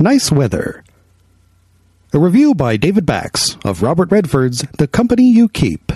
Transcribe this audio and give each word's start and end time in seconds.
Nice 0.00 0.30
Weather. 0.30 0.84
A 2.12 2.20
review 2.20 2.54
by 2.54 2.76
David 2.76 3.04
Bax 3.04 3.58
of 3.64 3.82
Robert 3.82 4.12
Redford's 4.12 4.64
The 4.78 4.86
Company 4.86 5.28
You 5.28 5.48
Keep. 5.48 5.90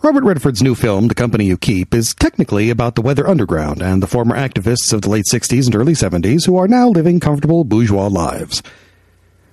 Robert 0.00 0.22
Redford's 0.22 0.62
new 0.62 0.76
film, 0.76 1.08
The 1.08 1.16
Company 1.16 1.46
You 1.46 1.56
Keep, 1.56 1.92
is 1.92 2.14
technically 2.14 2.70
about 2.70 2.94
the 2.94 3.02
Weather 3.02 3.26
Underground 3.28 3.82
and 3.82 4.00
the 4.00 4.06
former 4.06 4.36
activists 4.36 4.92
of 4.92 5.02
the 5.02 5.10
late 5.10 5.24
60s 5.28 5.66
and 5.66 5.74
early 5.74 5.94
70s 5.94 6.46
who 6.46 6.56
are 6.56 6.68
now 6.68 6.88
living 6.88 7.18
comfortable 7.18 7.64
bourgeois 7.64 8.06
lives. 8.06 8.62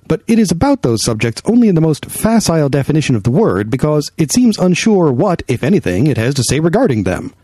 But 0.06 0.22
it 0.28 0.38
is 0.38 0.52
about 0.52 0.82
those 0.82 1.02
subjects 1.02 1.42
only 1.46 1.66
in 1.66 1.74
the 1.74 1.80
most 1.80 2.06
facile 2.06 2.68
definition 2.68 3.16
of 3.16 3.24
the 3.24 3.32
word 3.32 3.70
because 3.70 4.08
it 4.18 4.30
seems 4.32 4.56
unsure 4.56 5.10
what, 5.10 5.42
if 5.48 5.64
anything, 5.64 6.06
it 6.06 6.16
has 6.16 6.34
to 6.34 6.44
say 6.44 6.60
regarding 6.60 7.02
them. 7.02 7.34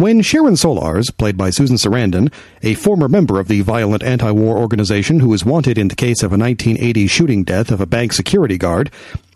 When 0.00 0.22
Sharon 0.22 0.54
Solarz, 0.54 1.14
played 1.14 1.36
by 1.36 1.50
Susan 1.50 1.76
Sarandon, 1.76 2.32
a 2.62 2.72
former 2.72 3.06
member 3.06 3.38
of 3.38 3.48
the 3.48 3.60
violent 3.60 4.02
anti 4.02 4.30
war 4.30 4.56
organization 4.56 5.20
who 5.20 5.34
is 5.34 5.44
wanted 5.44 5.76
in 5.76 5.88
the 5.88 5.94
case 5.94 6.22
of 6.22 6.32
a 6.32 6.38
1980 6.38 7.06
shooting 7.06 7.44
death 7.44 7.70
of 7.70 7.82
a 7.82 7.86
bank 7.86 8.14
security 8.14 8.56
guard, 8.56 8.90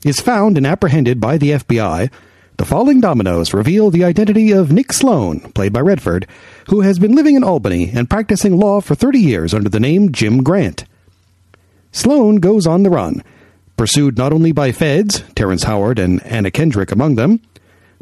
is 0.07 0.21
found 0.21 0.57
and 0.57 0.67
apprehended 0.67 1.21
by 1.21 1.37
the 1.37 1.51
FBI, 1.51 2.11
the 2.57 2.65
falling 2.65 2.99
dominoes 3.03 3.53
reveal 3.53 3.91
the 3.91 4.05
identity 4.05 4.53
of 4.53 4.73
Nick 4.73 4.95
Sloan, 4.95 5.41
played 5.53 5.75
by 5.75 5.81
Redford, 5.81 6.27
who 6.71 6.81
has 6.81 6.99
been 6.99 7.15
living 7.15 7.37
in 7.37 7.45
Albany 7.45 7.91
and 7.95 8.09
practicing 8.09 8.57
law 8.57 8.81
for 8.81 8.95
30 8.95 9.19
years 9.19 9.53
under 9.53 9.69
the 9.69 9.79
name 9.79 10.13
Jim 10.13 10.43
Grant. 10.43 10.87
Sloan 11.93 12.37
goes 12.37 12.67
on 12.67 12.85
the 12.85 12.91
run, 12.91 13.23
pursued 13.77 14.17
not 14.17 14.33
only 14.33 14.53
by 14.53 14.73
feds, 14.73 15.25
Terrence 15.35 15.65
Howard 15.65 15.99
and 15.99 16.25
Anna 16.25 16.51
Kendrick 16.51 16.91
among 16.91 17.17
them, 17.17 17.43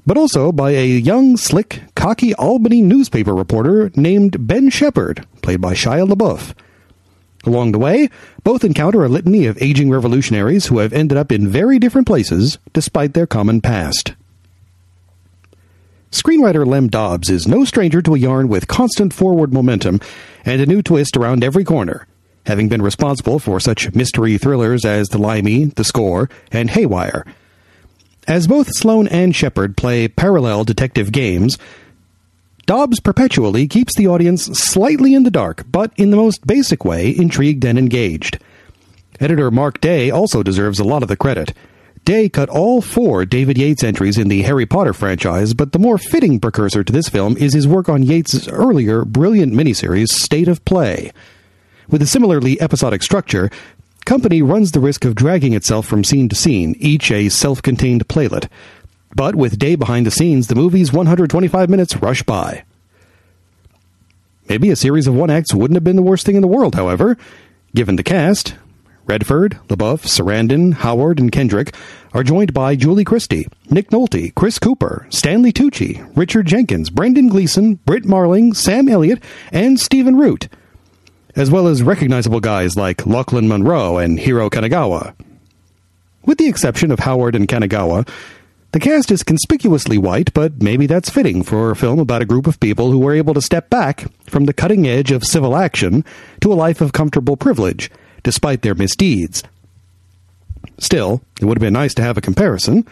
but 0.06 0.16
also 0.16 0.52
by 0.52 0.72
a 0.72 0.86
young, 0.86 1.36
slick, 1.36 1.82
cocky 1.94 2.34
Albany 2.34 2.82
newspaper 2.82 3.34
reporter 3.34 3.90
named 3.94 4.46
Ben 4.46 4.70
Shepard, 4.70 5.26
played 5.42 5.60
by 5.60 5.74
Shia 5.74 6.08
LaBeouf. 6.08 6.54
Along 7.44 7.72
the 7.72 7.78
way, 7.78 8.08
both 8.44 8.64
encounter 8.64 9.04
a 9.04 9.08
litany 9.08 9.46
of 9.46 9.60
aging 9.60 9.90
revolutionaries 9.90 10.66
who 10.66 10.78
have 10.78 10.92
ended 10.92 11.18
up 11.18 11.32
in 11.32 11.48
very 11.48 11.78
different 11.78 12.06
places 12.06 12.58
despite 12.72 13.14
their 13.14 13.26
common 13.26 13.60
past. 13.60 14.14
Screenwriter 16.10 16.66
Lem 16.66 16.88
Dobbs 16.88 17.30
is 17.30 17.48
no 17.48 17.64
stranger 17.64 18.02
to 18.02 18.14
a 18.14 18.18
yarn 18.18 18.48
with 18.48 18.68
constant 18.68 19.12
forward 19.12 19.52
momentum 19.52 19.98
and 20.44 20.60
a 20.60 20.66
new 20.66 20.82
twist 20.82 21.16
around 21.16 21.42
every 21.42 21.64
corner, 21.64 22.06
having 22.46 22.68
been 22.68 22.82
responsible 22.82 23.38
for 23.38 23.58
such 23.58 23.94
mystery 23.94 24.36
thrillers 24.36 24.84
as 24.84 25.08
The 25.08 25.18
Limey, 25.18 25.64
The 25.64 25.84
Score, 25.84 26.28
and 26.50 26.70
Haywire– 26.70 27.24
as 28.26 28.46
both 28.46 28.68
Sloan 28.74 29.08
and 29.08 29.34
Shepard 29.34 29.76
play 29.76 30.08
parallel 30.08 30.64
detective 30.64 31.12
games, 31.12 31.58
Dobbs 32.66 33.00
perpetually 33.00 33.66
keeps 33.66 33.96
the 33.96 34.06
audience 34.06 34.44
slightly 34.44 35.14
in 35.14 35.24
the 35.24 35.30
dark, 35.30 35.64
but 35.70 35.92
in 35.96 36.10
the 36.10 36.16
most 36.16 36.46
basic 36.46 36.84
way, 36.84 37.14
intrigued 37.14 37.64
and 37.64 37.78
engaged. 37.78 38.38
Editor 39.20 39.50
Mark 39.50 39.80
Day 39.80 40.10
also 40.10 40.42
deserves 40.42 40.78
a 40.78 40.84
lot 40.84 41.02
of 41.02 41.08
the 41.08 41.16
credit. 41.16 41.52
Day 42.04 42.28
cut 42.28 42.48
all 42.48 42.80
four 42.80 43.24
David 43.24 43.58
Yates 43.58 43.84
entries 43.84 44.18
in 44.18 44.28
the 44.28 44.42
Harry 44.42 44.66
Potter 44.66 44.92
franchise, 44.92 45.54
but 45.54 45.72
the 45.72 45.78
more 45.78 45.98
fitting 45.98 46.40
precursor 46.40 46.82
to 46.82 46.92
this 46.92 47.08
film 47.08 47.36
is 47.36 47.54
his 47.54 47.68
work 47.68 47.88
on 47.88 48.02
Yates' 48.02 48.48
earlier 48.48 49.04
brilliant 49.04 49.52
miniseries, 49.52 50.08
State 50.08 50.48
of 50.48 50.64
Play. 50.64 51.12
With 51.88 52.02
a 52.02 52.06
similarly 52.06 52.60
episodic 52.60 53.02
structure, 53.02 53.50
The 54.12 54.18
company 54.18 54.42
runs 54.42 54.72
the 54.72 54.80
risk 54.80 55.06
of 55.06 55.14
dragging 55.14 55.54
itself 55.54 55.86
from 55.86 56.04
scene 56.04 56.28
to 56.28 56.36
scene, 56.36 56.76
each 56.78 57.10
a 57.10 57.30
self 57.30 57.62
contained 57.62 58.06
playlet. 58.08 58.46
But 59.16 59.34
with 59.34 59.58
Day 59.58 59.74
behind 59.74 60.04
the 60.04 60.10
scenes, 60.10 60.48
the 60.48 60.54
movie's 60.54 60.92
125 60.92 61.70
minutes 61.70 61.96
rush 61.96 62.22
by. 62.22 62.64
Maybe 64.50 64.68
a 64.68 64.76
series 64.76 65.06
of 65.06 65.14
one 65.14 65.30
acts 65.30 65.54
wouldn't 65.54 65.76
have 65.76 65.84
been 65.84 65.96
the 65.96 66.02
worst 66.02 66.26
thing 66.26 66.36
in 66.36 66.42
the 66.42 66.46
world, 66.46 66.74
however. 66.74 67.16
Given 67.74 67.96
the 67.96 68.02
cast, 68.02 68.54
Redford, 69.06 69.58
LaBeouf, 69.68 70.02
Sarandon, 70.02 70.74
Howard, 70.74 71.18
and 71.18 71.32
Kendrick 71.32 71.74
are 72.12 72.22
joined 72.22 72.52
by 72.52 72.76
Julie 72.76 73.04
Christie, 73.04 73.48
Nick 73.70 73.88
Nolte, 73.88 74.34
Chris 74.34 74.58
Cooper, 74.58 75.06
Stanley 75.08 75.54
Tucci, 75.54 76.06
Richard 76.14 76.44
Jenkins, 76.44 76.90
Brendan 76.90 77.28
Gleeson, 77.28 77.76
Brit 77.86 78.04
Marling, 78.04 78.52
Sam 78.52 78.90
Elliott, 78.90 79.22
and 79.52 79.80
Stephen 79.80 80.16
Root 80.16 80.50
as 81.34 81.50
well 81.50 81.66
as 81.66 81.82
recognizable 81.82 82.40
guys 82.40 82.76
like 82.76 82.98
Lochlyn 82.98 83.46
Munro 83.46 83.98
and 83.98 84.18
Hiro 84.18 84.50
Kanagawa. 84.50 85.14
With 86.24 86.38
the 86.38 86.48
exception 86.48 86.90
of 86.90 87.00
Howard 87.00 87.34
and 87.34 87.48
Kanagawa, 87.48 88.08
the 88.72 88.80
cast 88.80 89.10
is 89.10 89.22
conspicuously 89.22 89.98
white, 89.98 90.32
but 90.32 90.62
maybe 90.62 90.86
that's 90.86 91.10
fitting 91.10 91.42
for 91.42 91.70
a 91.70 91.76
film 91.76 91.98
about 91.98 92.22
a 92.22 92.26
group 92.26 92.46
of 92.46 92.60
people 92.60 92.90
who 92.90 92.98
were 92.98 93.14
able 93.14 93.34
to 93.34 93.42
step 93.42 93.68
back 93.68 94.06
from 94.24 94.46
the 94.46 94.54
cutting 94.54 94.86
edge 94.86 95.10
of 95.10 95.24
civil 95.24 95.56
action 95.56 96.04
to 96.40 96.52
a 96.52 96.54
life 96.54 96.80
of 96.80 96.92
comfortable 96.92 97.36
privilege, 97.36 97.90
despite 98.22 98.62
their 98.62 98.74
misdeeds. 98.74 99.42
Still, 100.78 101.22
it 101.40 101.44
would 101.44 101.58
have 101.58 101.62
been 101.62 101.74
nice 101.74 101.94
to 101.94 102.02
have 102.02 102.16
a 102.16 102.22
comparison. 102.22 102.86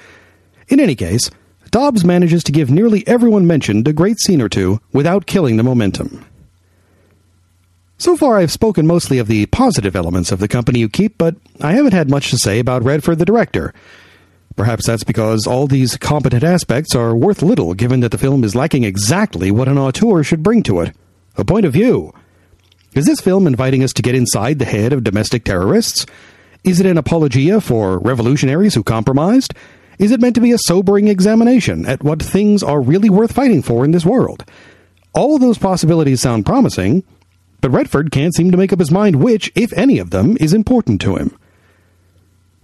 In 0.69 0.81
any 0.81 0.95
case, 0.95 1.31
Dobbs 1.71 2.05
manages 2.05 2.43
to 2.45 2.53
give 2.53 2.71
nearly 2.71 3.07
everyone 3.07 3.47
mentioned 3.47 3.87
a 3.87 3.93
great 3.93 4.19
scene 4.19 4.43
or 4.43 4.49
two 4.49 4.81
without 4.93 5.27
killing 5.27 5.57
the 5.57 5.63
momentum. 5.63 6.27
So 8.01 8.17
far, 8.17 8.39
I've 8.39 8.51
spoken 8.51 8.87
mostly 8.87 9.19
of 9.19 9.27
the 9.27 9.45
positive 9.45 9.95
elements 9.95 10.33
of 10.33 10.39
the 10.39 10.49
company 10.49 10.79
you 10.79 10.89
keep, 10.89 11.19
but 11.19 11.37
I 11.61 11.73
haven't 11.73 11.93
had 11.93 12.09
much 12.09 12.31
to 12.31 12.39
say 12.39 12.59
about 12.59 12.83
Redford 12.83 13.19
the 13.19 13.27
director. 13.27 13.75
Perhaps 14.57 14.87
that's 14.87 15.05
because 15.05 15.47
all 15.47 15.67
these 15.67 15.99
competent 15.99 16.43
aspects 16.43 16.95
are 16.95 17.15
worth 17.15 17.43
little 17.43 17.75
given 17.75 18.01
that 18.01 18.11
the 18.11 18.17
film 18.17 18.43
is 18.43 18.55
lacking 18.55 18.85
exactly 18.85 19.51
what 19.51 19.69
an 19.69 19.77
auteur 19.77 20.23
should 20.23 20.43
bring 20.43 20.63
to 20.63 20.81
it 20.81 20.97
a 21.37 21.45
point 21.45 21.67
of 21.67 21.75
view. 21.75 22.11
Is 22.95 23.05
this 23.05 23.21
film 23.21 23.47
inviting 23.47 23.85
us 23.85 23.93
to 23.93 24.03
get 24.03 24.15
inside 24.15 24.59
the 24.59 24.65
head 24.65 24.95
of 24.95 25.05
domestic 25.05 25.45
terrorists? 25.45 26.07
Is 26.65 26.81
it 26.81 26.87
an 26.87 26.97
apologia 26.97 27.61
for 27.61 27.99
revolutionaries 27.99 28.75
who 28.75 28.83
compromised? 28.83 29.53
Is 29.99 30.11
it 30.11 30.23
meant 30.23 30.37
to 30.37 30.41
be 30.41 30.53
a 30.53 30.59
sobering 30.59 31.09
examination 31.09 31.85
at 31.85 32.03
what 32.03 32.23
things 32.23 32.63
are 32.63 32.81
really 32.81 33.11
worth 33.11 33.33
fighting 33.33 33.61
for 33.61 33.85
in 33.85 33.91
this 33.91 34.07
world? 34.07 34.47
All 35.13 35.39
those 35.39 35.59
possibilities 35.59 36.23
sound 36.23 36.47
promising, 36.47 37.05
but 37.61 37.71
Redford 37.71 38.11
can't 38.11 38.35
seem 38.35 38.51
to 38.51 38.57
make 38.57 38.73
up 38.73 38.79
his 38.79 38.91
mind 38.91 39.17
which, 39.17 39.53
if 39.55 39.73
any 39.75 39.99
of 39.99 40.11
them, 40.11 40.37
is 40.41 40.53
important 40.53 41.01
to 41.03 41.17
him. 41.17 41.37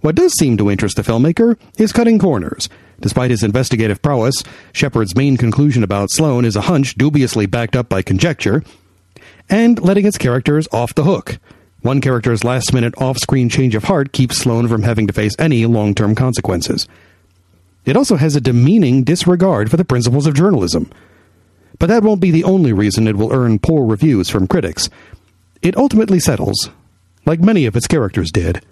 What 0.01 0.15
does 0.15 0.33
seem 0.37 0.57
to 0.57 0.69
interest 0.69 0.95
the 0.95 1.01
filmmaker 1.01 1.57
is 1.77 1.91
cutting 1.91 2.19
corners. 2.19 2.69
Despite 2.99 3.31
his 3.31 3.43
investigative 3.43 4.01
prowess, 4.01 4.43
Shepard's 4.71 5.15
main 5.15 5.37
conclusion 5.37 5.83
about 5.83 6.11
Sloan 6.11 6.45
is 6.45 6.55
a 6.55 6.61
hunch 6.61 6.95
dubiously 6.95 7.45
backed 7.45 7.75
up 7.75 7.89
by 7.89 8.01
conjecture, 8.01 8.63
and 9.49 9.79
letting 9.79 10.05
its 10.05 10.17
characters 10.17 10.67
off 10.71 10.95
the 10.95 11.03
hook. 11.03 11.39
One 11.81 12.01
character's 12.01 12.43
last 12.43 12.73
minute 12.73 12.93
off 12.97 13.17
screen 13.17 13.49
change 13.49 13.75
of 13.75 13.85
heart 13.85 14.11
keeps 14.11 14.37
Sloan 14.37 14.67
from 14.67 14.83
having 14.83 15.07
to 15.07 15.13
face 15.13 15.35
any 15.39 15.65
long 15.65 15.93
term 15.93 16.15
consequences. 16.15 16.87
It 17.85 17.95
also 17.95 18.17
has 18.17 18.35
a 18.35 18.41
demeaning 18.41 19.03
disregard 19.03 19.71
for 19.71 19.77
the 19.77 19.85
principles 19.85 20.27
of 20.27 20.33
journalism. 20.33 20.91
But 21.79 21.87
that 21.87 22.03
won't 22.03 22.21
be 22.21 22.31
the 22.31 22.43
only 22.43 22.73
reason 22.73 23.07
it 23.07 23.17
will 23.17 23.33
earn 23.33 23.59
poor 23.59 23.85
reviews 23.85 24.29
from 24.29 24.47
critics. 24.47 24.89
It 25.61 25.77
ultimately 25.77 26.19
settles, 26.19 26.69
like 27.25 27.39
many 27.39 27.65
of 27.65 27.75
its 27.75 27.87
characters 27.87 28.31
did, 28.31 28.63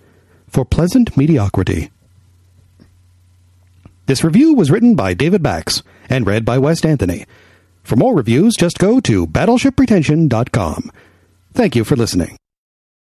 for 0.47 0.65
pleasant 0.65 1.15
mediocrity. 1.17 1.91
This 4.07 4.23
review 4.23 4.53
was 4.53 4.69
written 4.69 4.95
by 4.95 5.13
David 5.13 5.41
Bax 5.41 5.81
and 6.09 6.27
read 6.27 6.45
by 6.45 6.57
West 6.57 6.85
Anthony. 6.85 7.25
For 7.83 7.95
more 7.95 8.15
reviews, 8.15 8.55
just 8.55 8.77
go 8.77 8.99
to 9.01 9.27
battleshippretension.com. 9.27 10.91
Thank 11.53 11.75
you 11.75 11.83
for 11.83 11.95
listening. 11.95 12.37